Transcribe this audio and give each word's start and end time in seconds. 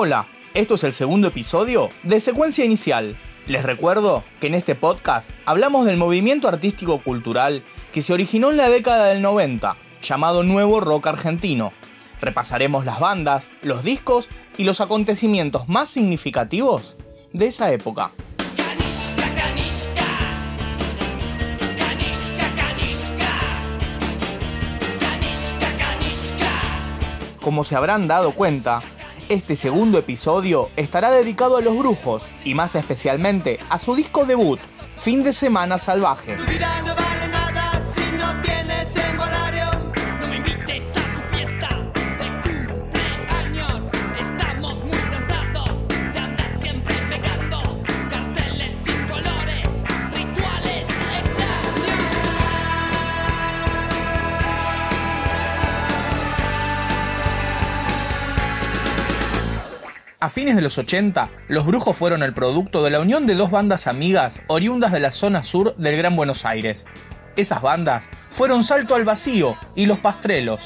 Hola, 0.00 0.28
esto 0.54 0.76
es 0.76 0.84
el 0.84 0.92
segundo 0.92 1.26
episodio 1.26 1.88
de 2.04 2.20
Secuencia 2.20 2.64
Inicial. 2.64 3.16
Les 3.48 3.64
recuerdo 3.64 4.22
que 4.40 4.46
en 4.46 4.54
este 4.54 4.76
podcast 4.76 5.28
hablamos 5.44 5.86
del 5.86 5.96
movimiento 5.96 6.46
artístico 6.46 7.02
cultural 7.02 7.64
que 7.92 8.02
se 8.02 8.12
originó 8.12 8.52
en 8.52 8.58
la 8.58 8.68
década 8.68 9.06
del 9.06 9.22
90, 9.22 9.76
llamado 10.00 10.44
Nuevo 10.44 10.78
Rock 10.78 11.08
Argentino. 11.08 11.72
Repasaremos 12.20 12.84
las 12.84 13.00
bandas, 13.00 13.42
los 13.62 13.82
discos 13.82 14.28
y 14.56 14.62
los 14.62 14.80
acontecimientos 14.80 15.68
más 15.68 15.88
significativos 15.88 16.94
de 17.32 17.48
esa 17.48 17.72
época. 17.72 18.12
Como 27.40 27.64
se 27.64 27.74
habrán 27.74 28.06
dado 28.06 28.30
cuenta, 28.30 28.80
este 29.28 29.56
segundo 29.56 29.98
episodio 29.98 30.70
estará 30.76 31.10
dedicado 31.10 31.58
a 31.58 31.60
los 31.60 31.76
brujos 31.76 32.22
y 32.44 32.54
más 32.54 32.74
especialmente 32.74 33.58
a 33.68 33.78
su 33.78 33.94
disco 33.94 34.24
debut, 34.24 34.60
Fin 35.02 35.22
de 35.22 35.32
Semana 35.32 35.78
Salvaje. 35.78 36.36
A 60.20 60.30
fines 60.30 60.56
de 60.56 60.62
los 60.62 60.76
80, 60.76 61.30
Los 61.46 61.64
Brujos 61.64 61.96
fueron 61.96 62.24
el 62.24 62.34
producto 62.34 62.82
de 62.82 62.90
la 62.90 62.98
unión 62.98 63.24
de 63.28 63.36
dos 63.36 63.52
bandas 63.52 63.86
amigas 63.86 64.40
oriundas 64.48 64.90
de 64.90 64.98
la 64.98 65.12
zona 65.12 65.44
sur 65.44 65.76
del 65.76 65.96
Gran 65.96 66.16
Buenos 66.16 66.44
Aires. 66.44 66.84
Esas 67.36 67.62
bandas 67.62 68.02
fueron 68.32 68.64
Salto 68.64 68.96
al 68.96 69.04
Vacío 69.04 69.54
y 69.76 69.86
Los 69.86 70.00
Pastrelos. 70.00 70.58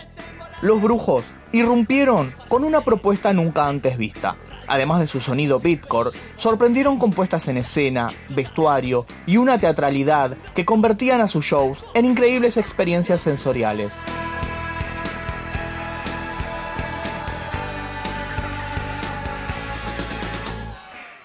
Los 0.62 0.80
Brujos 0.80 1.22
irrumpieron 1.52 2.32
con 2.48 2.64
una 2.64 2.80
propuesta 2.80 3.34
nunca 3.34 3.66
antes 3.66 3.98
vista. 3.98 4.36
Además 4.68 5.00
de 5.00 5.06
su 5.06 5.20
sonido 5.20 5.60
beatcore, 5.60 6.18
sorprendieron 6.38 6.98
con 6.98 7.10
puestas 7.10 7.46
en 7.48 7.58
escena, 7.58 8.08
vestuario 8.30 9.04
y 9.26 9.36
una 9.36 9.58
teatralidad 9.58 10.34
que 10.54 10.64
convertían 10.64 11.20
a 11.20 11.28
sus 11.28 11.44
shows 11.44 11.84
en 11.92 12.06
increíbles 12.06 12.56
experiencias 12.56 13.20
sensoriales. 13.20 13.92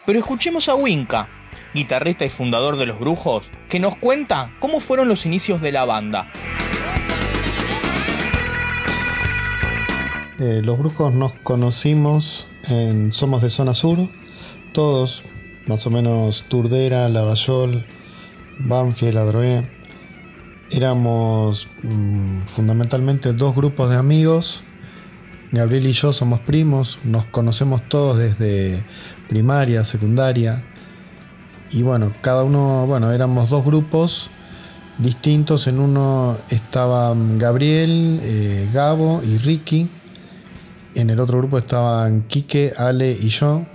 Pero 0.07 0.19
escuchemos 0.19 0.69
a 0.69 0.75
Winca, 0.75 1.27
guitarrista 1.73 2.23
y 2.23 2.29
fundador 2.29 2.77
de 2.77 2.85
Los 2.85 2.97
Brujos, 2.97 3.43
que 3.67 3.77
nos 3.77 3.97
cuenta 3.97 4.53
cómo 4.61 4.79
fueron 4.79 5.09
los 5.09 5.25
inicios 5.25 5.59
de 5.59 5.73
la 5.73 5.85
banda. 5.85 6.31
Eh, 10.39 10.61
los 10.63 10.79
Brujos 10.79 11.13
nos 11.13 11.33
conocimos 11.43 12.47
en 12.69 13.11
Somos 13.11 13.41
de 13.41 13.49
Zona 13.49 13.73
Sur, 13.73 14.07
todos, 14.71 15.23
más 15.67 15.85
o 15.85 15.89
menos 15.89 16.45
Turdera, 16.47 17.09
Lavallol, 17.09 17.85
Banfield, 18.59 19.17
Adroé. 19.17 19.69
Éramos 20.71 21.67
mm, 21.83 22.43
fundamentalmente 22.55 23.33
dos 23.33 23.53
grupos 23.53 23.89
de 23.89 23.97
amigos 23.97 24.63
Gabriel 25.51 25.87
y 25.87 25.93
yo 25.93 26.11
somos 26.11 26.41
primos, 26.41 26.97
nos 27.05 27.25
conocemos 27.25 27.81
todos 27.87 28.17
desde 28.17 28.83
primaria, 29.29 29.85
secundaria. 29.85 30.63
Y 31.69 31.83
bueno, 31.83 32.11
cada 32.21 32.43
uno, 32.43 32.85
bueno, 32.85 33.11
éramos 33.11 33.49
dos 33.49 33.63
grupos 33.63 34.29
distintos. 34.97 35.67
En 35.67 35.79
uno 35.79 36.37
estaban 36.49 37.37
Gabriel, 37.37 38.19
eh, 38.21 38.69
Gabo 38.73 39.21
y 39.23 39.37
Ricky. 39.37 39.89
En 40.95 41.09
el 41.09 41.19
otro 41.19 41.37
grupo 41.37 41.57
estaban 41.57 42.23
Quique, 42.23 42.73
Ale 42.75 43.11
y 43.11 43.29
yo. 43.29 43.65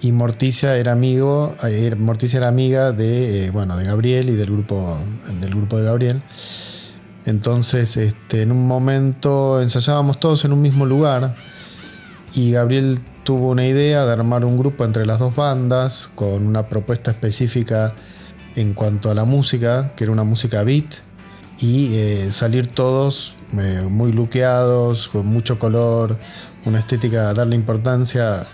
Y 0.00 0.12
Morticia 0.12 0.76
era 0.76 0.92
amigo, 0.92 1.54
eh, 1.62 1.94
Morticia 1.96 2.38
era 2.38 2.48
amiga 2.48 2.92
de, 2.92 3.46
eh, 3.46 3.50
bueno, 3.50 3.76
de 3.76 3.84
Gabriel 3.84 4.28
y 4.28 4.34
del 4.34 4.50
grupo, 4.50 4.98
del 5.40 5.50
grupo 5.50 5.78
de 5.78 5.84
Gabriel. 5.84 6.22
Entonces, 7.26 7.96
este, 7.96 8.42
en 8.42 8.52
un 8.52 8.66
momento 8.66 9.62
ensayábamos 9.62 10.20
todos 10.20 10.44
en 10.44 10.52
un 10.52 10.60
mismo 10.60 10.84
lugar 10.84 11.36
y 12.34 12.52
Gabriel 12.52 13.00
tuvo 13.24 13.50
una 13.50 13.66
idea 13.66 14.04
de 14.04 14.12
armar 14.12 14.44
un 14.44 14.58
grupo 14.58 14.84
entre 14.84 15.06
las 15.06 15.18
dos 15.18 15.34
bandas 15.34 16.10
con 16.14 16.46
una 16.46 16.68
propuesta 16.68 17.12
específica 17.12 17.94
en 18.54 18.74
cuanto 18.74 19.10
a 19.10 19.14
la 19.14 19.24
música, 19.24 19.94
que 19.96 20.04
era 20.04 20.12
una 20.12 20.24
música 20.24 20.62
beat, 20.62 20.86
y 21.58 21.94
eh, 21.94 22.30
salir 22.30 22.68
todos 22.68 23.34
eh, 23.52 23.86
muy 23.88 24.12
luqueados, 24.12 25.08
con 25.08 25.26
mucho 25.26 25.58
color, 25.58 26.18
una 26.66 26.80
estética, 26.80 27.32
darle 27.32 27.56
importancia 27.56 28.46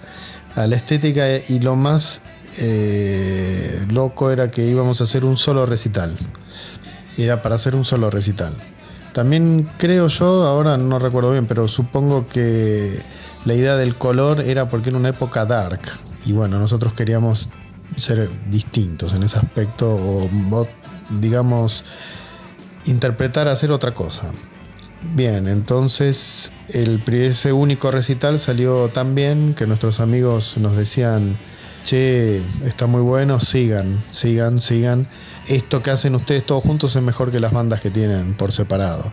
a 0.54 0.66
la 0.66 0.76
estética 0.76 1.38
y 1.48 1.60
lo 1.60 1.76
más 1.76 2.20
eh, 2.58 3.84
loco 3.88 4.30
era 4.30 4.50
que 4.50 4.66
íbamos 4.66 5.00
a 5.00 5.04
hacer 5.04 5.24
un 5.24 5.36
solo 5.36 5.66
recital 5.66 6.16
era 7.24 7.42
para 7.42 7.56
hacer 7.56 7.74
un 7.74 7.84
solo 7.84 8.10
recital. 8.10 8.54
También 9.12 9.68
creo 9.76 10.08
yo, 10.08 10.46
ahora 10.46 10.76
no 10.76 10.98
recuerdo 10.98 11.32
bien, 11.32 11.46
pero 11.46 11.66
supongo 11.66 12.28
que 12.28 13.00
la 13.44 13.54
idea 13.54 13.76
del 13.76 13.96
color 13.96 14.40
era 14.40 14.68
porque 14.68 14.90
era 14.90 14.98
una 14.98 15.08
época 15.08 15.44
dark. 15.44 15.80
Y 16.24 16.32
bueno, 16.32 16.58
nosotros 16.58 16.92
queríamos 16.92 17.48
ser 17.96 18.28
distintos 18.48 19.14
en 19.14 19.24
ese 19.24 19.38
aspecto 19.38 19.88
o, 19.94 20.66
digamos, 21.20 21.84
interpretar, 22.84 23.48
hacer 23.48 23.72
otra 23.72 23.94
cosa. 23.94 24.30
Bien, 25.14 25.48
entonces 25.48 26.52
el, 26.68 27.02
ese 27.08 27.52
único 27.52 27.90
recital 27.90 28.38
salió 28.38 28.88
tan 28.90 29.14
bien 29.14 29.54
que 29.54 29.66
nuestros 29.66 29.98
amigos 29.98 30.58
nos 30.58 30.76
decían, 30.76 31.38
che, 31.84 32.44
está 32.64 32.86
muy 32.86 33.02
bueno, 33.02 33.40
sigan, 33.40 34.00
sigan, 34.10 34.60
sigan 34.60 35.08
esto 35.46 35.82
que 35.82 35.90
hacen 35.90 36.14
ustedes 36.14 36.44
todos 36.46 36.62
juntos 36.62 36.94
es 36.94 37.02
mejor 37.02 37.30
que 37.30 37.40
las 37.40 37.52
bandas 37.52 37.80
que 37.80 37.90
tienen 37.90 38.34
por 38.34 38.52
separado. 38.52 39.12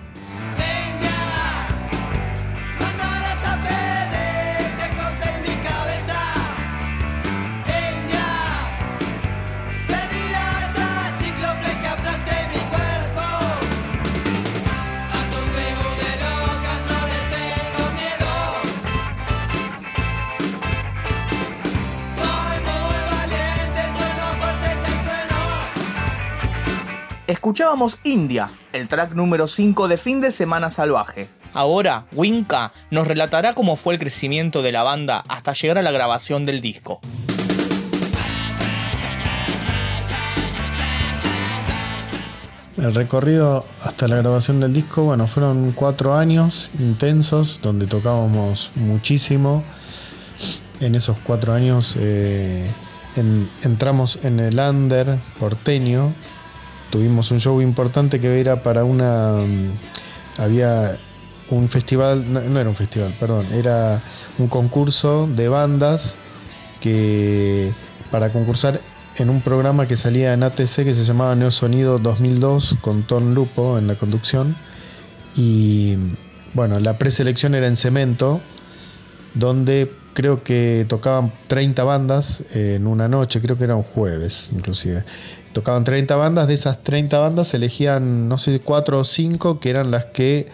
Escuchábamos 27.58 27.98
India, 28.04 28.52
el 28.72 28.88
track 28.88 29.14
número 29.16 29.48
5 29.48 29.88
de 29.88 29.98
Fin 29.98 30.22
de 30.22 30.32
Semana 30.32 30.70
Salvaje. 30.70 31.28
Ahora, 31.56 32.06
Winka 32.14 32.72
nos 32.92 33.08
relatará 33.08 33.56
cómo 33.56 33.78
fue 33.78 33.96
el 33.96 34.00
crecimiento 34.00 34.62
de 34.62 34.72
la 34.72 34.84
banda 34.84 35.24
hasta 35.28 35.54
llegar 35.54 35.80
a 35.80 35.82
la 35.82 35.90
grabación 35.90 36.46
del 36.46 36.62
disco. 36.62 37.00
El 42.78 42.94
recorrido 42.94 43.66
hasta 43.82 44.08
la 44.08 44.18
grabación 44.18 44.60
del 44.60 44.74
disco, 44.74 45.06
bueno, 45.06 45.26
fueron 45.26 45.72
cuatro 45.72 46.14
años 46.14 46.70
intensos 46.78 47.60
donde 47.64 47.88
tocábamos 47.88 48.70
muchísimo. 48.76 49.64
En 50.80 50.94
esos 50.94 51.20
cuatro 51.22 51.54
años 51.54 51.96
eh, 52.00 52.70
entramos 53.64 54.20
en 54.22 54.42
el 54.42 54.60
under 54.60 55.18
porteño, 55.40 56.14
tuvimos 56.90 57.32
un 57.32 57.40
show 57.40 57.62
importante 57.62 58.20
que 58.20 58.40
era 58.40 58.64
para 58.64 58.84
una... 58.84 59.34
Mm, 59.34 59.74
había 60.38 60.98
un 61.50 61.70
festival, 61.70 62.32
no, 62.32 62.60
era 62.60 62.70
un 62.70 62.76
festival, 62.76 63.14
perdón, 63.20 63.46
era 63.54 64.02
un 64.38 64.48
concurso 64.48 65.28
de 65.28 65.48
bandas 65.48 66.16
que 66.82 67.74
para 68.12 68.32
concursar 68.32 68.82
en 69.16 69.30
un 69.30 69.42
programa 69.42 69.88
que 69.88 69.98
salía 69.98 70.34
en 70.34 70.44
ATC 70.44 70.76
que 70.84 70.96
se 70.96 71.06
llamaba 71.06 71.36
Neo 71.36 71.52
Sonido 71.52 72.00
2002 72.00 72.76
con 72.82 73.04
Ton 73.04 73.34
Lupo 73.34 73.78
en 73.78 73.88
la 73.88 73.96
conducción. 73.96 74.56
Y 75.36 75.96
bueno, 76.54 76.80
la 76.80 76.98
preselección 76.98 77.56
era 77.56 77.68
en 77.68 77.78
Cemento 77.78 78.42
donde 79.34 79.92
creo 80.18 80.42
que 80.44 80.84
tocaban 80.90 81.32
30 81.46 81.84
bandas 81.84 82.42
en 82.52 82.88
una 82.88 83.08
noche, 83.08 83.40
creo 83.40 83.56
que 83.56 83.66
era 83.66 83.76
un 83.76 83.84
jueves 83.84 84.50
inclusive. 84.52 85.04
Tocaban 85.54 85.84
30 85.84 86.16
bandas, 86.16 86.48
de 86.48 86.56
esas 86.56 86.82
30 86.82 87.20
bandas 87.20 87.54
elegían, 87.54 88.28
no 88.28 88.40
sé, 88.40 88.60
4 88.60 89.00
o 89.00 89.06
5 89.06 89.60
que 89.60 89.70
eran 89.70 89.92
las 89.92 90.06
que 90.06 90.48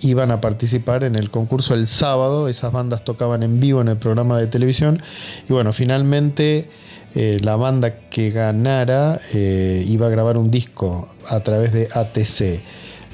iban 0.00 0.32
a 0.32 0.40
participar 0.40 1.04
en 1.04 1.14
el 1.14 1.30
concurso 1.30 1.72
el 1.74 1.86
sábado, 1.86 2.48
esas 2.48 2.72
bandas 2.72 3.04
tocaban 3.04 3.44
en 3.44 3.60
vivo 3.60 3.80
en 3.80 3.86
el 3.86 3.96
programa 3.96 4.40
de 4.40 4.48
televisión 4.48 5.00
y 5.48 5.52
bueno, 5.52 5.72
finalmente 5.72 6.66
eh, 7.14 7.38
la 7.42 7.54
banda 7.54 8.08
que 8.10 8.30
ganara 8.30 9.20
eh, 9.32 9.84
iba 9.86 10.08
a 10.08 10.10
grabar 10.10 10.36
un 10.36 10.50
disco 10.50 11.14
a 11.28 11.38
través 11.44 11.72
de 11.72 11.86
ATC. 11.94 12.60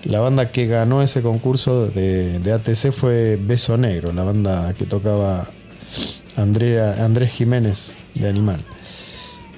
La 0.05 0.20
banda 0.20 0.50
que 0.50 0.67
ganó 0.67 1.02
ese 1.02 1.20
concurso 1.20 1.87
de, 1.87 2.41
ATC 2.52 2.93
fue 2.93 3.37
Beso 3.37 3.76
Negro, 3.76 4.12
la 4.12 4.25
banda 4.25 4.73
que 4.75 4.87
tocaba 4.87 5.50
Andrea, 6.37 7.05
Andrés 7.05 7.32
Jiménez 7.32 7.93
de 8.14 8.29
Animal. 8.29 8.64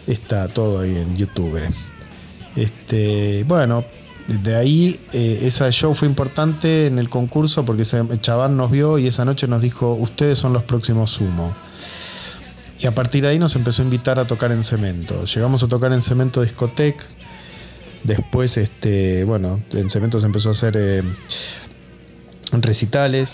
Está 0.06 0.48
todo 0.48 0.80
ahí 0.80 0.96
en 0.96 1.16
YouTube. 1.16 1.60
Este, 2.56 3.44
bueno, 3.44 3.84
de 4.26 4.56
ahí 4.56 5.00
eh, 5.12 5.40
ese 5.42 5.70
show 5.70 5.94
fue 5.94 6.08
importante 6.08 6.86
en 6.86 6.98
el 6.98 7.08
concurso 7.08 7.64
porque 7.64 7.82
ese 7.82 8.02
chaval 8.20 8.56
nos 8.56 8.70
vio 8.70 8.98
y 8.98 9.06
esa 9.06 9.24
noche 9.24 9.46
nos 9.46 9.62
dijo, 9.62 9.94
ustedes 9.94 10.38
son 10.38 10.52
los 10.52 10.64
próximos 10.64 11.10
sumo. 11.10 11.54
Y 12.80 12.86
a 12.88 12.94
partir 12.94 13.22
de 13.22 13.28
ahí 13.28 13.38
nos 13.38 13.54
empezó 13.54 13.82
a 13.82 13.84
invitar 13.84 14.18
a 14.18 14.24
tocar 14.24 14.50
en 14.50 14.64
cemento. 14.64 15.24
Llegamos 15.24 15.62
a 15.62 15.68
tocar 15.68 15.92
en 15.92 16.02
cemento 16.02 16.42
discotec. 16.42 17.06
Después, 18.04 18.56
este, 18.56 19.24
bueno, 19.24 19.60
en 19.72 19.90
cemento 19.90 20.20
se 20.20 20.26
empezó 20.26 20.50
a 20.50 20.52
hacer 20.52 20.74
eh, 20.76 21.02
recitales. 22.52 23.30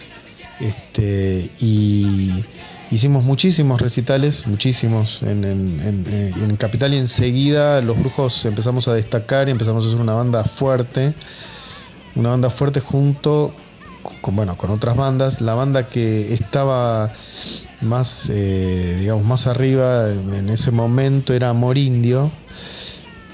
Este, 0.60 1.50
y 1.60 2.44
hicimos 2.90 3.24
muchísimos 3.24 3.80
recitales, 3.80 4.46
muchísimos 4.46 5.20
en, 5.22 5.44
en, 5.44 6.56
Capital 6.56 6.92
y 6.94 6.98
enseguida 6.98 7.80
los 7.80 7.96
brujos 7.98 8.44
empezamos 8.44 8.88
a 8.88 8.94
destacar 8.94 9.46
y 9.48 9.52
empezamos 9.52 9.84
a 9.84 9.88
hacer 9.88 10.00
una 10.00 10.14
banda 10.14 10.42
fuerte, 10.42 11.14
una 12.16 12.30
banda 12.30 12.50
fuerte 12.50 12.80
junto 12.80 13.54
con, 14.20 14.34
bueno, 14.34 14.58
con 14.58 14.70
otras 14.70 14.96
bandas. 14.96 15.40
La 15.40 15.54
banda 15.54 15.88
que 15.88 16.34
estaba 16.34 17.12
más, 17.80 18.28
eh, 18.28 18.96
digamos, 19.00 19.24
más 19.24 19.46
arriba 19.46 20.10
en 20.10 20.48
ese 20.48 20.72
momento 20.72 21.32
era 21.32 21.50
Amor 21.50 21.78
Indio. 21.78 22.32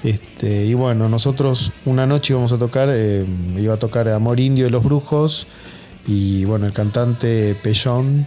Este, 0.05 0.67
y 0.67 0.75
bueno, 0.75 1.09
nosotros 1.09 1.73
una 1.87 2.07
noche 2.07 2.35
íbamos 2.35 2.53
a 2.53 2.59
tocar, 2.59 2.91
eh, 2.93 3.25
iba 3.57 3.75
a 3.75 3.79
tocar 3.79 4.07
Amor 4.11 4.39
Indio 4.39 4.67
de 4.67 4.71
los 4.71 4.85
Brujos 4.85 5.47
y 6.07 6.45
bueno, 6.45 6.67
el 6.67 6.75
cantante 6.75 7.57
Pellón 7.63 8.27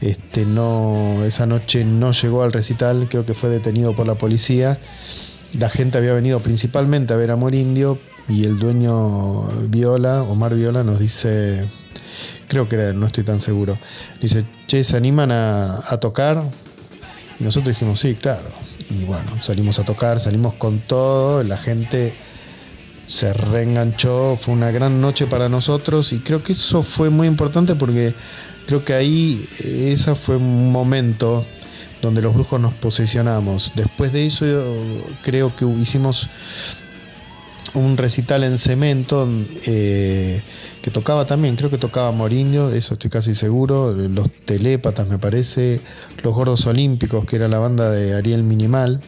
este, 0.00 0.44
no, 0.44 1.24
esa 1.24 1.44
noche 1.44 1.84
no 1.84 2.12
llegó 2.12 2.44
al 2.44 2.52
recital, 2.52 3.08
creo 3.10 3.26
que 3.26 3.34
fue 3.34 3.50
detenido 3.50 3.96
por 3.96 4.06
la 4.06 4.14
policía. 4.14 4.78
La 5.58 5.70
gente 5.70 5.98
había 5.98 6.12
venido 6.12 6.38
principalmente 6.38 7.12
a 7.12 7.16
ver 7.16 7.32
Amor 7.32 7.54
Indio 7.54 7.98
y 8.28 8.44
el 8.44 8.60
dueño 8.60 9.48
Viola, 9.68 10.22
Omar 10.22 10.54
Viola, 10.54 10.84
nos 10.84 11.00
dice, 11.00 11.64
creo 12.46 12.68
que 12.68 12.76
no 12.94 13.06
estoy 13.06 13.24
tan 13.24 13.40
seguro, 13.40 13.76
dice, 14.22 14.44
che, 14.68 14.84
¿se 14.84 14.96
animan 14.96 15.32
a, 15.32 15.80
a 15.84 15.98
tocar? 15.98 16.44
Y 17.40 17.44
nosotros 17.44 17.74
dijimos, 17.74 17.98
sí, 17.98 18.14
claro. 18.14 18.67
Y 18.90 19.04
bueno, 19.04 19.42
salimos 19.42 19.78
a 19.78 19.84
tocar, 19.84 20.20
salimos 20.20 20.54
con 20.54 20.80
todo, 20.80 21.42
la 21.42 21.58
gente 21.58 22.14
se 23.06 23.32
reenganchó, 23.32 24.36
fue 24.36 24.54
una 24.54 24.70
gran 24.70 25.00
noche 25.00 25.26
para 25.26 25.48
nosotros 25.48 26.12
y 26.12 26.20
creo 26.20 26.42
que 26.42 26.52
eso 26.52 26.82
fue 26.82 27.10
muy 27.10 27.26
importante 27.26 27.74
porque 27.74 28.14
creo 28.66 28.84
que 28.84 28.92
ahí 28.92 29.48
eh, 29.64 29.92
ese 29.92 30.14
fue 30.14 30.36
un 30.36 30.70
momento 30.70 31.44
donde 32.02 32.22
los 32.22 32.34
brujos 32.34 32.60
nos 32.60 32.74
posicionamos. 32.74 33.72
Después 33.74 34.12
de 34.12 34.26
eso 34.26 34.44
creo 35.22 35.54
que 35.56 35.64
hicimos 35.64 36.28
un 37.74 37.96
recital 37.96 38.44
en 38.44 38.58
cemento 38.58 39.28
eh, 39.64 40.42
tocaba 40.90 41.26
también, 41.26 41.56
creo 41.56 41.70
que 41.70 41.78
tocaba 41.78 42.12
Morinho, 42.12 42.70
eso 42.70 42.94
estoy 42.94 43.10
casi 43.10 43.34
seguro, 43.34 43.92
los 43.92 44.30
Telépatas 44.44 45.08
me 45.08 45.18
parece, 45.18 45.80
los 46.22 46.34
Gordos 46.34 46.66
Olímpicos, 46.66 47.24
que 47.24 47.36
era 47.36 47.48
la 47.48 47.58
banda 47.58 47.90
de 47.90 48.14
Ariel 48.14 48.42
Minimal. 48.42 49.00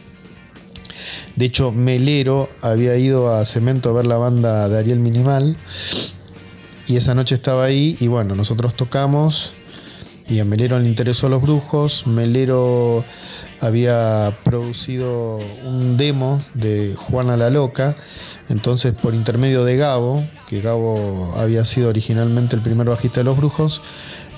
De 1.35 1.45
hecho, 1.45 1.71
Melero 1.71 2.49
había 2.61 2.97
ido 2.97 3.33
a 3.33 3.45
Cemento 3.45 3.89
a 3.89 3.93
ver 3.93 4.05
la 4.05 4.17
banda 4.17 4.67
de 4.69 4.77
Ariel 4.77 4.99
Minimal 4.99 5.57
y 6.87 6.97
esa 6.97 7.15
noche 7.15 7.35
estaba 7.35 7.65
ahí 7.65 7.95
y 7.99 8.07
bueno, 8.07 8.35
nosotros 8.35 8.75
tocamos 8.75 9.51
y 10.27 10.39
a 10.39 10.45
Melero 10.45 10.79
le 10.79 10.87
interesó 10.87 11.27
a 11.27 11.29
los 11.29 11.41
brujos. 11.41 12.05
Melero 12.07 13.03
había 13.61 14.39
producido 14.43 15.39
un 15.63 15.95
demo 15.95 16.39
de 16.55 16.95
Juana 16.95 17.37
la 17.37 17.51
Loca, 17.51 17.95
entonces 18.49 18.93
por 18.93 19.13
intermedio 19.13 19.63
de 19.63 19.77
Gabo, 19.77 20.25
que 20.49 20.61
Gabo 20.61 21.33
había 21.37 21.63
sido 21.65 21.89
originalmente 21.89 22.55
el 22.55 22.63
primer 22.63 22.87
bajista 22.87 23.19
de 23.19 23.25
los 23.25 23.37
brujos, 23.37 23.81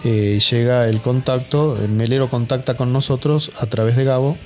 eh, 0.04 0.42
llega 0.52 0.90
el 0.90 1.00
contacto, 1.00 1.82
el 1.82 1.90
Melero 1.90 2.30
contacta 2.30 2.76
con 2.76 2.92
nosotros 2.92 3.52
a 3.58 3.68
través 3.68 3.96
de 3.96 4.04
Gabo 4.04 4.38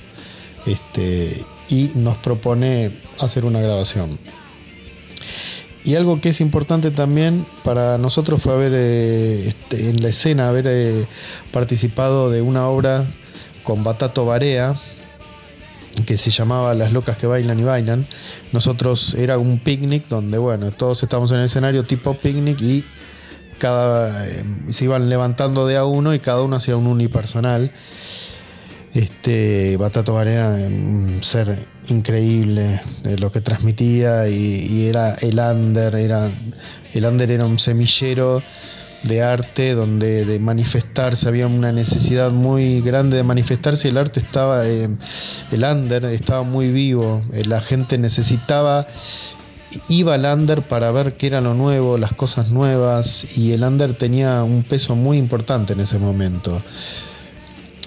este, 0.64 1.44
y 1.68 1.90
nos 1.96 2.16
propone 2.18 3.00
hacer 3.18 3.44
una 3.44 3.60
grabación. 3.60 4.18
Y 5.84 5.96
algo 5.96 6.20
que 6.20 6.28
es 6.28 6.40
importante 6.40 6.92
también 6.92 7.46
para 7.64 7.98
nosotros 7.98 8.42
fue 8.42 8.52
haber 8.52 8.72
eh, 8.74 9.48
este, 9.48 9.90
en 9.90 10.02
la 10.02 10.10
escena, 10.10 10.48
haber 10.48 10.66
eh, 10.68 11.06
participado 11.50 12.30
de 12.30 12.42
una 12.42 12.68
obra 12.68 13.06
con 13.68 13.84
Batato 13.84 14.24
Barea, 14.24 14.76
que 16.06 16.16
se 16.16 16.30
llamaba 16.30 16.72
Las 16.72 16.90
locas 16.90 17.18
que 17.18 17.26
bailan 17.26 17.60
y 17.60 17.64
bailan. 17.64 18.06
Nosotros 18.50 19.12
era 19.12 19.36
un 19.36 19.58
picnic 19.58 20.08
donde, 20.08 20.38
bueno, 20.38 20.70
todos 20.70 21.02
estábamos 21.02 21.32
en 21.32 21.40
el 21.40 21.44
escenario 21.44 21.84
tipo 21.84 22.14
picnic 22.14 22.58
y 22.62 22.82
cada 23.58 24.26
eh, 24.26 24.42
se 24.70 24.84
iban 24.84 25.10
levantando 25.10 25.66
de 25.66 25.76
a 25.76 25.84
uno 25.84 26.14
y 26.14 26.18
cada 26.18 26.40
uno 26.40 26.56
hacía 26.56 26.78
un 26.78 26.86
unipersonal. 26.86 27.70
Este, 28.94 29.76
Batato 29.76 30.14
Barea, 30.14 30.48
un 30.48 31.20
ser 31.22 31.66
increíble 31.88 32.80
lo 33.18 33.30
que 33.30 33.42
transmitía 33.42 34.28
y, 34.28 34.86
era 34.88 35.14
el 35.16 35.38
under, 35.38 35.94
era, 35.94 36.30
el 36.94 37.04
under 37.04 37.30
era 37.30 37.44
un 37.44 37.58
semillero 37.58 38.42
de 39.02 39.22
arte 39.22 39.74
donde 39.74 40.24
de 40.24 40.38
manifestarse 40.38 41.28
había 41.28 41.46
una 41.46 41.72
necesidad 41.72 42.30
muy 42.30 42.80
grande 42.80 43.16
de 43.16 43.22
manifestarse 43.22 43.88
el 43.88 43.96
arte 43.96 44.20
estaba 44.20 44.66
eh, 44.66 44.88
el 45.52 45.64
under 45.64 46.04
estaba 46.06 46.42
muy 46.42 46.70
vivo 46.70 47.22
eh, 47.32 47.44
la 47.44 47.60
gente 47.60 47.96
necesitaba 47.96 48.86
iba 49.88 50.14
al 50.14 50.24
under 50.24 50.62
para 50.62 50.90
ver 50.90 51.16
qué 51.16 51.28
era 51.28 51.40
lo 51.40 51.54
nuevo 51.54 51.98
las 51.98 52.12
cosas 52.14 52.48
nuevas 52.48 53.26
y 53.36 53.52
el 53.52 53.62
under 53.62 53.96
tenía 53.96 54.42
un 54.42 54.62
peso 54.64 54.94
muy 54.94 55.18
importante 55.18 55.74
en 55.74 55.80
ese 55.80 55.98
momento. 55.98 56.62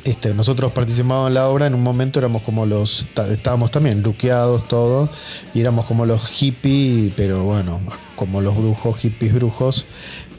Este, 0.03 0.33
nosotros 0.33 0.71
participábamos 0.71 1.27
en 1.27 1.35
la 1.35 1.47
obra, 1.47 1.67
en 1.67 1.75
un 1.75 1.83
momento 1.83 2.17
éramos 2.17 2.41
como 2.41 2.65
los, 2.65 3.05
estábamos 3.29 3.69
también 3.69 4.01
luqueados 4.01 4.67
todos, 4.67 5.11
y 5.53 5.61
éramos 5.61 5.85
como 5.85 6.07
los 6.07 6.25
hippies, 6.27 7.13
pero 7.15 7.43
bueno, 7.43 7.79
como 8.15 8.41
los 8.41 8.57
brujos, 8.57 8.97
hippies 8.97 9.33
brujos, 9.33 9.85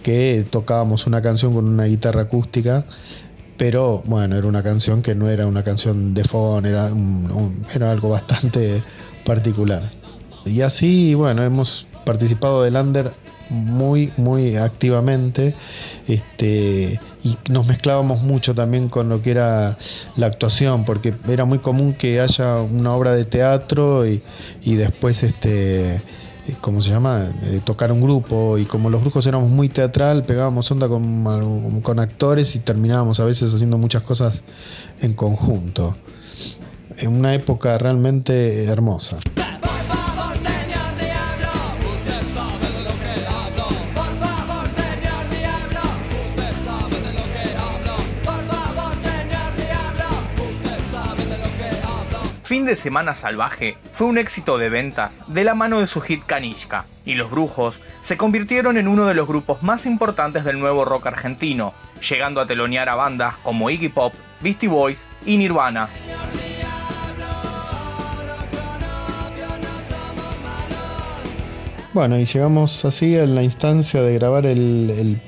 que 0.03 0.45
tocábamos 0.51 1.07
una 1.07 1.23
canción 1.23 1.53
con 1.53 1.67
una 1.67 1.85
guitarra 1.85 2.23
acústica, 2.23 2.85
pero 3.57 4.03
bueno, 4.07 4.37
era 4.37 4.47
una 4.47 4.63
canción 4.63 5.03
que 5.03 5.15
no 5.15 5.29
era 5.29 5.47
una 5.47 5.63
canción 5.63 6.15
de 6.15 6.25
fogón, 6.25 6.67
era, 6.67 6.91
era 7.75 7.91
algo 7.91 8.09
bastante 8.09 8.83
particular. 9.25 9.91
Y 10.45 10.63
así, 10.63 11.15
bueno, 11.15 11.43
hemos 11.45 11.87
participado 12.05 12.63
del 12.63 12.77
Under 12.77 13.13
muy, 13.53 14.13
muy 14.17 14.57
activamente. 14.57 15.55
Este, 16.09 16.99
y 17.23 17.37
nos 17.49 17.67
mezclábamos 17.67 18.23
mucho 18.23 18.55
también 18.55 18.89
con 18.89 19.09
lo 19.09 19.23
que 19.23 19.31
era 19.31 19.79
la 20.17 20.27
actuación, 20.27 20.85
porque 20.85 21.15
era 21.29 21.45
muy 21.45 21.59
común 21.59 21.95
que 21.95 22.21
haya 22.21 22.61
una 22.61 22.95
obra 22.95 23.15
de 23.15 23.25
teatro 23.25 24.07
y, 24.07 24.23
después 24.65 25.23
este 25.23 26.01
¿cómo 26.61 26.83
se 26.83 26.91
llama? 26.91 27.33
Eh, 27.43 27.61
tocar 27.65 27.93
un 27.93 28.01
grupo 28.01 28.59
y 28.59 28.65
como 28.65 28.91
los 28.91 29.01
grupos 29.01 29.27
éramos 29.27 29.51
muy 29.51 29.69
teatral, 29.69 30.23
pegábamos 30.23 30.71
onda 30.71 30.89
con, 30.89 31.81
con 31.83 31.99
actores 31.99 32.55
y 32.55 32.59
terminábamos 32.59 33.21
a 33.21 33.25
veces 33.25 33.53
haciendo 33.53 33.79
muchas 33.79 34.03
cosas 34.03 34.41
en 35.01 35.15
conjunto. 35.15 35.97
En 36.99 37.17
una 37.17 37.35
época 37.35 37.79
realmente 37.79 38.65
hermosa. 38.65 39.19
Fin 52.53 52.67
de 52.67 52.77
Semana 52.77 53.15
Salvaje 53.15 53.79
fue 53.95 54.07
un 54.09 54.19
éxito 54.19 54.59
de 54.59 54.69
ventas 54.69 55.15
de 55.27 55.43
la 55.43 55.55
mano 55.55 55.81
de 55.81 55.87
su 55.87 56.03
hit 56.03 56.23
Kanishka, 56.27 56.85
y 57.07 57.15
Los 57.15 57.31
Brujos 57.31 57.77
se 58.07 58.19
convirtieron 58.19 58.77
en 58.77 58.89
uno 58.89 59.07
de 59.07 59.15
los 59.15 59.27
grupos 59.27 59.63
más 59.63 59.87
importantes 59.87 60.45
del 60.45 60.61
nuevo 60.61 60.85
rock 60.85 61.07
argentino, 61.07 61.73
llegando 62.07 62.43
a 62.43 62.47
telonear 62.47 62.91
a 62.91 62.95
bandas 62.95 63.37
como 63.37 63.71
Iggy 63.71 63.89
Pop, 63.89 64.13
Beastie 64.43 64.69
Boys 64.69 64.99
y 65.25 65.39
Nirvana. 65.39 65.89
Bueno, 71.95 72.19
y 72.19 72.27
llegamos 72.27 72.85
así 72.85 73.17
a 73.17 73.25
la 73.25 73.43
instancia 73.43 74.03
de 74.03 74.13
grabar 74.13 74.45
el, 74.45 75.23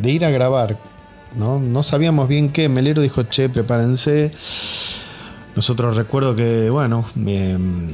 de 0.00 0.10
ir 0.10 0.24
a 0.24 0.30
grabar, 0.30 0.76
¿no? 1.36 1.60
No 1.60 1.84
sabíamos 1.84 2.26
bien 2.26 2.48
qué. 2.48 2.68
Melero 2.68 3.02
dijo, 3.02 3.22
che, 3.22 3.48
prepárense. 3.48 4.32
Nosotros 5.56 5.96
recuerdo 5.96 6.36
que, 6.36 6.68
bueno, 6.68 7.06
em, 7.26 7.88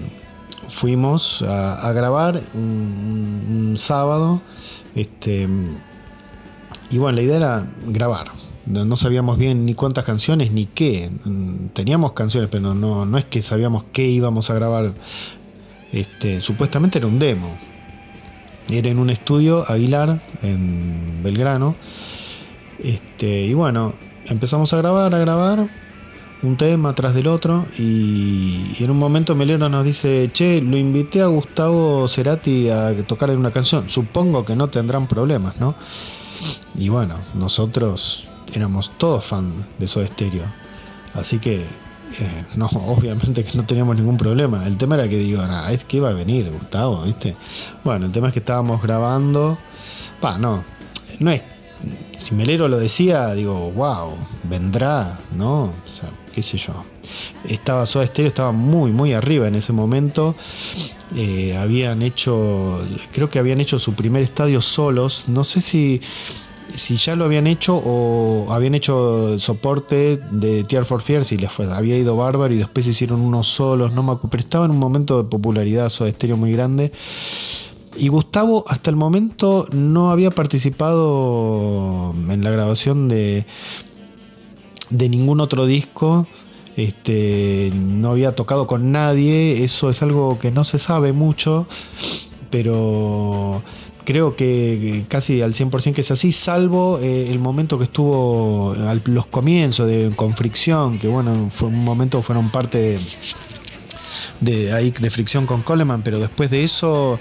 fuimos 0.69 1.43
a, 1.43 1.93
grabar 1.93 2.41
un, 2.55 3.77
sábado. 3.79 4.43
Este, 4.97 5.49
y 6.91 6.99
bueno, 6.99 7.17
la 7.17 7.23
idea 7.23 7.37
era 7.37 7.67
grabar. 7.87 8.27
No, 8.67 8.97
sabíamos 8.97 9.39
bien 9.39 9.65
ni 9.65 9.75
cuántas 9.75 10.05
canciones 10.05 10.51
ni 10.51 10.67
qué. 10.67 11.11
Teníamos 11.73 12.13
canciones, 12.13 12.51
pero 12.51 12.75
no, 12.75 13.07
no 13.07 13.19
es 13.19 13.25
que 13.25 13.43
sabíamos 13.43 13.85
qué 13.93 14.07
íbamos 14.09 14.51
a 14.51 14.55
grabar. 14.55 14.93
Este, 15.93 16.41
supuestamente 16.41 16.99
era 16.99 17.07
un 17.07 17.21
demo. 17.21 17.57
Era 18.69 18.89
en 18.89 18.99
un 18.99 19.11
estudio 19.11 19.69
Aguilar, 19.71 20.21
en 20.43 21.23
Belgrano. 21.23 21.77
Este, 22.81 23.47
y 23.47 23.55
bueno, 23.55 23.95
empezamos 24.27 24.73
a 24.73 24.79
grabar, 24.79 25.15
a 25.15 25.19
grabar, 25.19 25.69
un 26.43 26.57
tema 26.57 26.93
tras 26.93 27.15
del 27.15 27.27
otro. 27.27 27.67
Y, 27.79 28.77
en 28.79 28.91
un 28.91 28.99
momento 28.99 29.35
Melero 29.35 29.69
nos 29.69 29.85
dice: 29.85 30.31
Che, 30.33 30.61
lo 30.61 30.77
invité 30.77 31.23
a 31.23 31.27
Gustavo 31.27 32.09
Cerati 32.09 32.69
a 32.69 32.97
tocar 33.07 33.31
en 33.31 33.39
una 33.39 33.53
canción. 33.53 33.89
Supongo 33.91 34.45
que 34.45 34.57
no 34.57 34.69
tendrán 34.69 35.07
problemas, 35.07 35.59
¿no? 35.59 35.75
Y 36.77 36.89
bueno, 36.89 37.17
nosotros 37.35 38.27
éramos 38.53 38.93
todos 38.99 39.25
fan 39.25 39.53
de 39.79 39.89
Soda 39.89 40.07
Stereo. 40.07 40.45
Así 41.15 41.39
que 41.39 41.63
eh, 42.21 42.45
no, 42.57 42.67
obviamente 42.73 43.45
que 43.45 43.57
no 43.57 43.65
teníamos 43.65 43.97
ningún 43.97 44.17
problema. 44.17 44.67
El 44.67 44.79
tema 44.79 44.97
era 44.97 45.09
que 45.09 45.17
digo, 45.17 45.43
es 45.71 45.85
que 45.85 45.99
iba 45.99 46.11
a 46.11 46.15
venir 46.15 46.51
Gustavo, 46.51 47.03
¿viste? 47.03 47.37
Bueno, 47.85 48.07
el 48.07 48.13
tema 48.13 48.29
es 48.29 48.33
que 48.33 48.41
estábamos 48.41 48.83
grabando. 48.83 49.59
Va, 50.25 50.39
no, 50.39 50.65
no 51.21 51.31
es. 51.31 51.43
Si 52.17 52.35
Melero 52.35 52.69
lo 52.69 52.79
decía, 52.79 53.33
digo, 53.35 53.73
wow, 53.73 54.13
vendrá, 54.45 55.19
¿no? 55.37 55.65
O 55.65 55.75
sea, 55.85 56.11
qué 56.33 56.43
sé 56.43 56.59
yo. 56.59 56.73
Estaba 57.49 57.87
Soda 57.87 58.07
Stereo, 58.07 58.29
estaba 58.29 58.53
muy, 58.53 58.91
muy 58.91 59.13
arriba 59.13 59.49
en 59.49 59.55
ese 59.55 59.73
momento. 59.73 60.35
Eh, 61.15 61.57
habían 61.57 62.03
hecho, 62.03 62.85
creo 63.13 63.29
que 63.29 63.39
habían 63.39 63.61
hecho 63.61 63.79
su 63.79 63.95
primer 63.95 64.23
estadio 64.23 64.61
solos. 64.61 65.29
No 65.29 65.45
sé 65.45 65.61
si 65.61 66.01
si 66.75 66.97
ya 66.97 67.17
lo 67.17 67.25
habían 67.25 67.47
hecho 67.47 67.77
o 67.77 68.47
habían 68.51 68.75
hecho 68.75 69.39
soporte 69.39 70.19
de 70.31 70.65
Tear 70.65 70.85
for 70.85 71.03
Fear, 71.03 71.25
si 71.25 71.37
les 71.37 71.53
fue, 71.53 71.73
había 71.73 71.97
ido 71.97 72.17
bárbaro 72.17 72.55
y 72.55 72.59
después 72.59 72.87
hicieron 72.87 73.21
unos 73.21 73.49
solos, 73.49 73.93
no 73.93 74.03
me 74.03 74.17
pero 74.31 74.41
estaba 74.41 74.65
en 74.65 74.71
un 74.71 74.79
momento 74.79 75.23
de 75.23 75.29
popularidad 75.29 75.89
Soda 75.89 76.09
Estéreo 76.09 76.37
muy 76.37 76.53
grande. 76.53 76.93
Y 77.97 78.09
Gustavo 78.09 78.65
hasta 78.67 78.89
el 78.89 78.97
momento 78.97 79.67
no 79.71 80.11
había 80.11 80.31
participado 80.31 82.15
en 82.31 82.43
la 82.43 82.51
grabación 82.51 83.09
de, 83.09 83.45
de 84.93 85.09
ningún 85.09 85.41
otro 85.41 85.67
disco. 85.67 86.27
Este, 86.77 87.71
no 87.75 88.13
había 88.13 88.35
tocado 88.35 88.67
con 88.67 88.93
nadie, 88.93 89.63
eso 89.63 89.91
es 89.91 90.03
algo 90.03 90.39
que 90.39 90.51
no 90.51 90.65
se 90.65 90.79
sabe 90.79 91.13
mucho, 91.13 91.67
pero 92.51 93.63
creo 94.05 94.37
que 94.37 95.05
casi 95.09 95.43
al 95.43 95.53
100% 95.53 95.93
que 95.93 96.01
es 96.01 96.11
así, 96.11 96.33
salvo 96.33 96.99
eh, 96.99 97.31
el 97.31 97.39
momento 97.39 97.77
que 97.79 97.85
estuvo 97.85 98.73
a 98.73 98.97
los 99.05 99.27
comienzos 99.27 99.87
de, 99.87 100.13
con 100.17 100.35
fricción, 100.35 100.99
que 100.99 101.09
bueno, 101.09 101.51
fue 101.55 101.69
un 101.69 101.85
momento 101.85 102.23
fueron 102.23 102.51
parte 102.51 102.99
de, 104.41 104.73
ahí 104.73 104.91
de 104.91 105.11
fricción 105.11 105.47
con 105.47 105.63
Coleman, 105.63 106.03
pero 106.03 106.19
después 106.19 106.51
de 106.51 106.65
eso, 106.65 107.19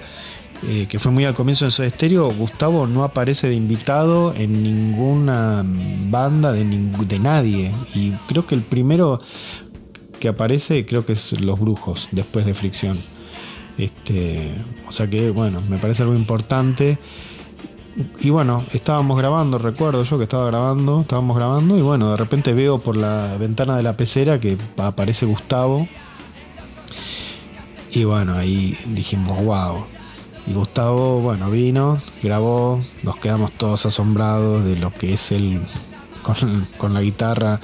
eh, 0.64 0.86
que 0.88 0.98
fue 0.98 1.10
muy 1.10 1.24
al 1.24 1.34
comienzo 1.34 1.64
en 1.64 1.70
su 1.70 1.82
estéreo, 1.82 2.32
Gustavo 2.32 2.86
no 2.86 3.04
aparece 3.04 3.48
de 3.48 3.54
invitado 3.54 4.32
en 4.34 4.62
ninguna 4.62 5.64
banda 5.64 6.52
de, 6.52 6.64
de 6.64 7.18
nadie. 7.18 7.72
Y 7.94 8.12
creo 8.28 8.46
que 8.46 8.54
el 8.54 8.62
primero 8.62 9.18
que 10.20 10.28
aparece, 10.28 10.86
creo 10.86 11.04
que 11.04 11.14
es 11.14 11.40
Los 11.40 11.58
Brujos, 11.58 12.08
después 12.12 12.46
de 12.46 12.54
fricción. 12.54 13.00
Este, 13.76 14.54
o 14.86 14.92
sea 14.92 15.10
que, 15.10 15.30
bueno, 15.30 15.60
me 15.68 15.78
parece 15.78 16.04
algo 16.04 16.14
importante. 16.14 16.98
Y 18.20 18.30
bueno, 18.30 18.64
estábamos 18.72 19.18
grabando, 19.18 19.58
recuerdo 19.58 20.04
yo 20.04 20.16
que 20.18 20.22
estaba 20.22 20.46
grabando, 20.46 21.00
estábamos 21.00 21.36
grabando 21.36 21.76
y 21.76 21.82
bueno, 21.82 22.10
de 22.12 22.16
repente 22.16 22.54
veo 22.54 22.78
por 22.78 22.96
la 22.96 23.36
ventana 23.36 23.76
de 23.76 23.82
la 23.82 23.96
pecera 23.96 24.38
que 24.38 24.56
aparece 24.78 25.26
Gustavo. 25.26 25.88
Y 27.90 28.04
bueno, 28.04 28.34
ahí 28.34 28.78
dijimos, 28.86 29.44
wow. 29.44 29.84
Y 30.46 30.54
Gustavo, 30.54 31.20
bueno, 31.20 31.50
vino, 31.50 32.00
grabó, 32.22 32.80
nos 33.02 33.16
quedamos 33.16 33.52
todos 33.52 33.86
asombrados 33.86 34.64
de 34.64 34.76
lo 34.76 34.92
que 34.92 35.14
es 35.14 35.32
él 35.32 35.60
con, 36.78 36.94
la 36.94 37.00
guitarra 37.00 37.60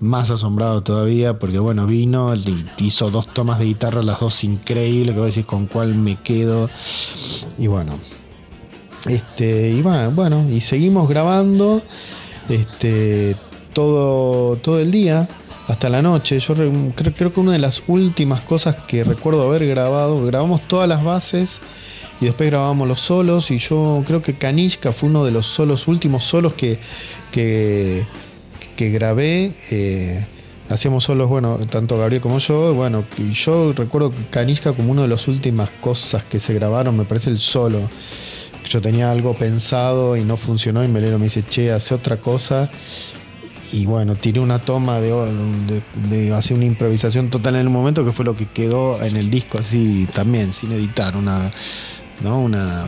más 0.00 0.30
asombrado 0.30 0.82
todavía 0.82 1.38
porque 1.38 1.58
bueno, 1.58 1.86
vino, 1.86 2.32
hizo 2.78 3.10
dos 3.10 3.28
tomas 3.28 3.58
de 3.58 3.66
guitarra, 3.66 4.02
las 4.02 4.20
dos 4.20 4.44
increíbles, 4.44 5.14
que 5.14 5.20
a 5.20 5.24
decir 5.24 5.46
con 5.46 5.66
cuál 5.66 5.94
me 5.94 6.16
quedo. 6.20 6.70
Y 7.58 7.66
bueno, 7.66 7.98
este, 9.06 9.70
y 9.70 9.82
bueno, 9.82 10.48
y 10.50 10.60
seguimos 10.60 11.08
grabando 11.08 11.82
este, 12.48 13.36
todo, 13.72 14.56
todo 14.56 14.80
el 14.80 14.90
día 14.90 15.28
hasta 15.68 15.88
la 15.88 16.02
noche. 16.02 16.38
Yo 16.40 16.54
creo, 16.54 17.32
que 17.32 17.40
una 17.40 17.52
de 17.52 17.58
las 17.58 17.82
últimas 17.86 18.40
cosas 18.42 18.76
que 18.86 19.04
recuerdo 19.04 19.42
haber 19.44 19.66
grabado, 19.66 20.24
grabamos 20.24 20.66
todas 20.68 20.88
las 20.88 21.04
bases 21.04 21.60
y 22.20 22.26
después 22.26 22.50
grabamos 22.50 22.88
los 22.88 23.00
solos. 23.00 23.50
Y 23.50 23.58
yo 23.58 24.02
creo 24.06 24.22
que 24.22 24.34
Kanishka 24.34 24.92
fue 24.92 25.08
uno 25.08 25.24
de 25.24 25.30
los 25.30 25.46
solos, 25.46 25.88
últimos 25.88 26.24
solos 26.24 26.54
que, 26.54 26.78
que, 27.32 28.06
grabé. 28.76 29.54
Eh, 29.70 30.24
hacíamos 30.68 31.04
solos, 31.04 31.28
bueno, 31.28 31.58
tanto 31.70 31.98
Gabriel 31.98 32.22
como 32.22 32.38
yo. 32.38 32.74
Bueno, 32.74 33.04
yo 33.32 33.72
recuerdo 33.72 34.12
Canisca 34.30 34.72
como 34.72 34.92
una 34.92 35.02
de 35.02 35.08
las 35.08 35.28
últimas 35.28 35.70
cosas 35.70 36.24
que 36.24 36.38
se 36.38 36.54
grabaron, 36.54 36.96
me 36.96 37.04
parece 37.04 37.30
el 37.30 37.38
solo. 37.38 37.88
Yo 38.68 38.80
tenía 38.80 39.10
algo 39.10 39.34
pensado 39.34 40.16
y 40.16 40.24
no 40.24 40.36
funcionó 40.36 40.82
y 40.82 40.88
Melero 40.88 41.18
me 41.18 41.24
dice, 41.24 41.44
che, 41.44 41.70
hace 41.70 41.94
otra 41.94 42.16
cosa. 42.16 42.70
Y 43.72 43.86
bueno, 43.86 44.14
tiré 44.14 44.40
una 44.40 44.58
toma 44.58 45.00
de, 45.00 45.10
de, 45.10 45.82
de 46.08 46.54
una 46.54 46.64
improvisación 46.64 47.28
total 47.28 47.56
en 47.56 47.62
el 47.62 47.70
momento 47.70 48.04
que 48.04 48.12
fue 48.12 48.24
lo 48.24 48.36
que 48.36 48.46
quedó 48.46 49.02
en 49.02 49.16
el 49.16 49.30
disco 49.30 49.58
así 49.58 50.06
también, 50.12 50.52
sin 50.52 50.72
editar, 50.72 51.16
una, 51.16 51.50
¿no? 52.22 52.40
Una, 52.40 52.86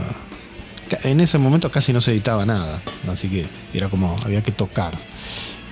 en 1.04 1.21
ese 1.21 1.38
momento 1.38 1.71
casi 1.71 1.92
no 1.92 2.00
se 2.00 2.12
editaba 2.12 2.47
nada, 2.47 2.83
así 3.09 3.28
que 3.28 3.47
era 3.73 3.88
como 3.88 4.16
había 4.25 4.42
que 4.42 4.52
tocar 4.52 4.97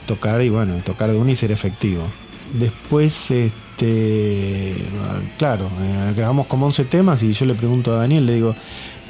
tocar 0.06 0.42
y 0.42 0.49
bueno, 0.49 0.76
tocar 0.84 1.11
de 1.11 1.18
uno 1.18 1.30
y 1.30 1.37
ser 1.37 1.50
efectivo. 1.50 2.04
Después, 2.52 3.30
este, 3.30 4.76
claro, 5.38 5.70
eh, 5.80 6.12
grabamos 6.16 6.46
como 6.46 6.66
11 6.66 6.84
temas 6.84 7.23
y 7.23 7.32
yo 7.32 7.46
le 7.46 7.54
pregunto 7.54 7.92
a 7.92 7.96
Daniel, 7.96 8.26
le 8.26 8.34
digo, 8.34 8.54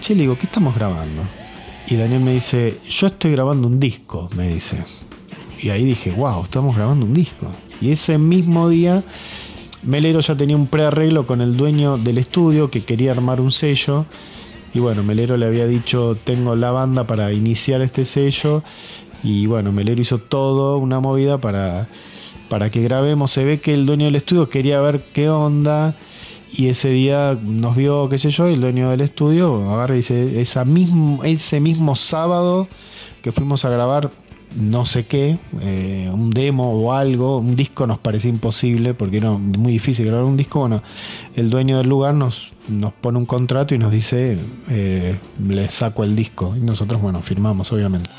che, 0.01 0.15
le 0.15 0.23
digo, 0.23 0.39
¿qué 0.39 0.47
estamos 0.47 0.75
grabando? 0.75 1.23
Y 1.87 1.97
Daniel 1.97 2.21
me 2.21 2.33
dice, 2.33 2.79
yo 2.89 3.09
estoy 3.09 3.33
grabando 3.33 3.67
un 3.69 3.79
disco, 3.79 4.31
me 4.37 4.49
dice. 4.49 4.83
Y 5.61 5.71
ahí 5.71 5.85
dije, 5.85 6.13
wow, 6.13 6.45
estamos 6.45 6.77
grabando 6.77 7.05
un 7.05 7.13
disco. 7.13 7.51
Y 7.81 7.91
ese 7.91 8.17
mismo 8.17 8.69
día, 8.69 9.03
Melero 9.87 10.21
ya 10.21 10.37
tenía 10.37 10.57
un 10.57 10.67
prearreglo 10.67 11.26
con 11.26 11.41
el 11.41 11.57
dueño 11.57 11.99
del 11.99 12.19
estudio 12.19 12.71
que 12.71 12.83
quería 12.83 13.12
armar 13.12 13.41
un 13.41 13.50
sello. 13.50 14.07
Y 14.73 14.81
bueno, 14.81 15.03
Melero 15.03 15.37
le 15.37 15.47
había 15.47 15.67
dicho, 15.67 16.17
tengo 16.25 16.57
la 16.57 16.71
banda 16.71 17.07
para 17.07 17.33
iniciar 17.33 17.81
este 17.81 18.05
sello 18.05 18.62
y 19.25 19.47
bueno, 19.47 19.73
Melero 19.73 20.03
hizo 20.03 20.19
todo, 20.19 20.79
una 20.79 21.00
movida 21.00 21.38
para, 21.38 21.88
para 22.50 22.69
que 22.71 22.83
grabemos. 22.83 23.31
Se 23.31 23.45
ve 23.45 23.59
que 23.59 23.73
el 23.73 23.87
dueño 23.87 24.05
del 24.05 24.17
estudio 24.17 24.50
quería 24.50 24.81
ver 24.81 25.05
qué 25.12 25.31
onda. 25.31 25.97
Y 26.53 26.69
ese 26.69 26.91
día 26.91 27.37
nos 27.43 27.75
vio, 27.75 28.09
qué 28.09 28.19
sé 28.19 28.31
yo, 28.31 28.49
y 28.49 28.53
el 28.53 28.61
dueño 28.61 28.91
del 28.91 29.00
estudio 29.00 29.71
agarra 29.71 29.95
y 29.95 29.99
dice, 29.99 30.64
mismo, 30.64 31.25
ese 31.25 31.59
mismo 31.59 31.97
sábado 31.97 32.69
que 33.23 33.33
fuimos 33.33 33.64
a 33.64 33.71
grabar 33.71 34.11
no 34.57 34.87
sé 34.87 35.07
qué, 35.07 35.39
eh, 35.61 36.11
un 36.13 36.31
demo 36.31 36.73
o 36.73 36.93
algo, 36.93 37.39
un 37.39 37.57
disco 37.57 37.87
nos 37.87 37.99
parecía 37.99 38.31
imposible 38.31 38.95
porque 38.95 39.19
era 39.19 39.31
muy 39.33 39.73
difícil 39.73 40.07
grabar 40.07 40.25
un 40.25 40.37
disco. 40.37 40.61
Bueno, 40.61 40.83
el 41.35 41.51
dueño 41.51 41.79
del 41.79 41.89
lugar 41.89 42.15
nos, 42.15 42.53
pone 43.01 43.19
un 43.19 43.27
contrato 43.27 43.75
y 43.75 43.79
nos 43.79 43.93
dice, 43.93 44.39
eh, 44.69 45.19
le 45.47 45.69
saco 45.69 46.05
el 46.05 46.17
disco. 46.17 46.55
Y 46.57 46.61
nosotros, 46.61 47.01
bueno, 47.01 47.23
firmamos, 47.23 47.73
obviamente. 47.73 48.11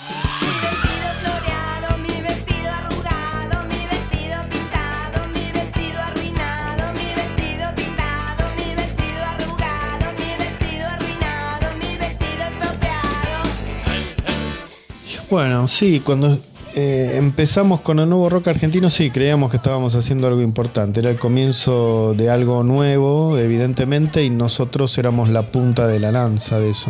Bueno, 15.36 15.68
sí, 15.68 16.00
cuando 16.00 16.39
eh, 16.75 17.15
empezamos 17.15 17.82
con 17.82 18.00
el 18.00 18.08
nuevo 18.08 18.30
rock 18.30 18.48
argentino, 18.48 18.89
sí, 18.89 19.12
creíamos 19.12 19.51
que 19.51 19.58
estábamos 19.58 19.94
haciendo 19.94 20.27
algo 20.27 20.42
importante. 20.42 21.01
Era 21.01 21.10
el 21.10 21.18
comienzo 21.18 22.13
de 22.13 22.30
algo 22.30 22.63
nuevo, 22.63 23.38
evidentemente, 23.38 24.24
y 24.24 24.30
nosotros 24.30 24.98
éramos 24.98 25.27
la 25.27 25.42
punta 25.42 25.88
de 25.88 26.00
la 26.00 26.13
lanza 26.13 26.58
de 26.58 26.70
eso. 26.70 26.89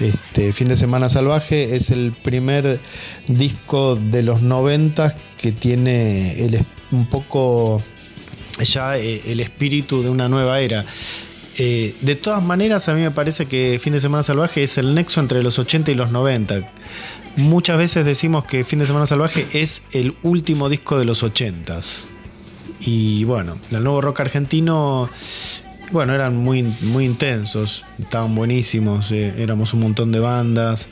Este, 0.00 0.54
fin 0.54 0.68
de 0.68 0.78
Semana 0.78 1.10
Salvaje 1.10 1.76
es 1.76 1.90
el 1.90 2.14
primer 2.24 2.80
disco 3.28 3.94
de 3.94 4.22
los 4.22 4.40
90 4.40 5.14
que 5.36 5.52
tiene 5.52 6.42
el, 6.42 6.64
un 6.92 7.10
poco 7.10 7.82
ya 8.58 8.96
eh, 8.96 9.20
el 9.26 9.40
espíritu 9.40 10.02
de 10.02 10.08
una 10.08 10.30
nueva 10.30 10.60
era. 10.60 10.86
Eh, 11.58 11.94
de 12.00 12.16
todas 12.16 12.42
maneras, 12.42 12.88
a 12.88 12.94
mí 12.94 13.02
me 13.02 13.10
parece 13.10 13.44
que 13.44 13.78
Fin 13.82 13.92
de 13.92 14.00
Semana 14.00 14.22
Salvaje 14.22 14.62
es 14.62 14.78
el 14.78 14.94
nexo 14.94 15.20
entre 15.20 15.42
los 15.42 15.58
80 15.58 15.90
y 15.90 15.94
los 15.94 16.10
90. 16.10 16.62
Muchas 17.36 17.78
veces 17.78 18.04
decimos 18.04 18.44
que 18.44 18.64
Fin 18.64 18.80
de 18.80 18.86
Semana 18.86 19.06
Salvaje 19.06 19.46
es 19.52 19.82
el 19.92 20.16
último 20.22 20.68
disco 20.68 20.98
de 20.98 21.04
los 21.04 21.22
80 21.22 21.80
y 22.80 23.24
bueno, 23.24 23.58
el 23.70 23.84
nuevo 23.84 24.00
rock 24.00 24.20
argentino, 24.20 25.08
bueno, 25.92 26.14
eran 26.14 26.36
muy, 26.36 26.62
muy 26.62 27.04
intensos, 27.04 27.84
estaban 27.98 28.34
buenísimos, 28.34 29.12
eh, 29.12 29.34
éramos 29.38 29.74
un 29.74 29.80
montón 29.80 30.12
de 30.12 30.20
bandas. 30.20 30.88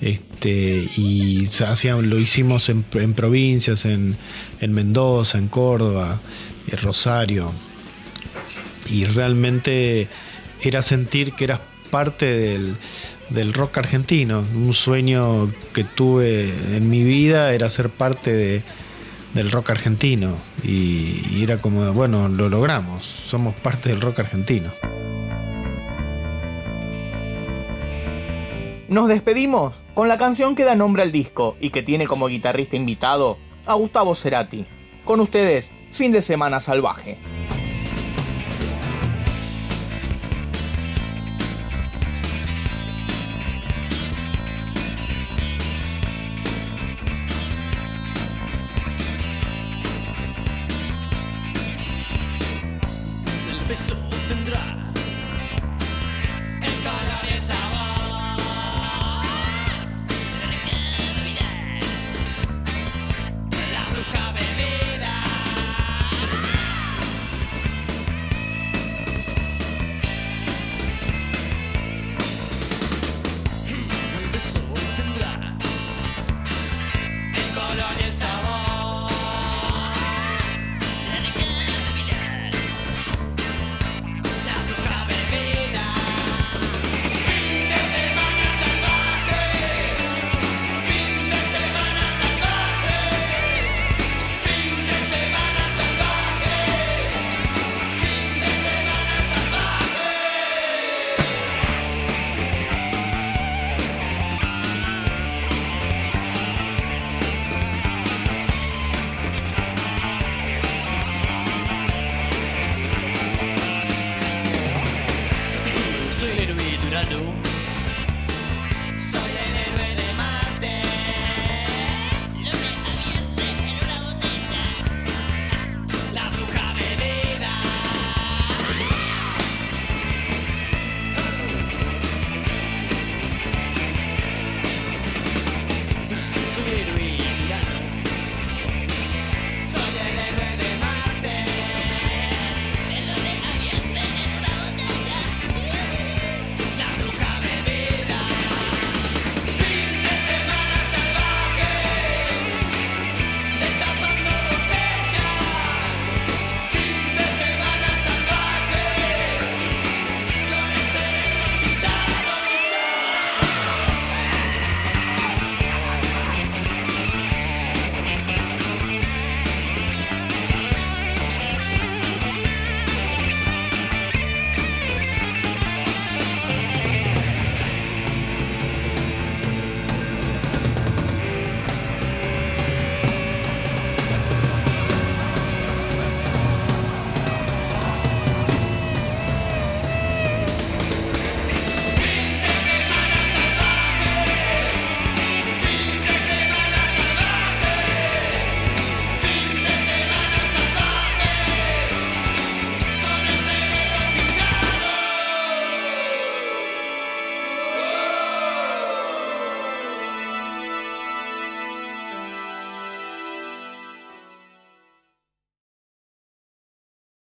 Este, 0.00 0.86
y 0.96 1.48
hacían, 1.66 2.10
lo 2.10 2.18
hicimos 2.18 2.68
en, 2.68 2.82
provincias, 2.82 3.84
en, 3.84 4.16
Mendoza, 4.60 5.38
en 5.38 5.48
Córdoba, 5.48 6.20
en 6.68 6.78
Rosario. 6.78 7.46
Y 8.90 9.06
realmente 9.06 10.08
era 10.60 10.82
sentir 10.82 11.32
que 11.32 11.44
eras 11.44 11.60
parte 11.90 12.26
del, 12.26 12.76
del 13.30 13.52
rock 13.52 13.78
argentino. 13.78 14.42
Un 14.54 14.74
sueño 14.74 15.50
que 15.72 15.84
tuve 15.84 16.50
en 16.76 16.88
mi 16.88 17.02
vida 17.02 17.52
era 17.52 17.70
ser 17.70 17.90
parte 17.90 18.32
de, 18.32 18.62
del 19.34 19.50
rock 19.50 19.70
argentino 19.70 20.36
y, 20.62 21.42
era 21.42 21.58
como, 21.58 21.92
bueno, 21.92 22.28
lo 22.28 22.48
logramos, 22.48 23.02
somos 23.26 23.54
parte 23.54 23.90
del 23.90 24.00
rock 24.00 24.20
argentino. 24.20 24.70
Nos 28.88 29.08
despedimos 29.08 29.74
con 29.94 30.08
la 30.08 30.18
canción 30.18 30.54
que 30.54 30.64
da 30.64 30.74
nombre 30.74 31.02
al 31.02 31.10
disco 31.10 31.56
y 31.60 31.70
que 31.70 31.82
tiene 31.82 32.06
como 32.06 32.28
guitarrista 32.28 32.76
invitado 32.76 33.38
a 33.66 33.74
Gustavo 33.74 34.14
Cerati. 34.14 34.66
Con 35.04 35.20
ustedes, 35.20 35.70
fin 35.92 36.12
de 36.12 36.22
semana 36.22 36.60
salvaje. 36.60 37.18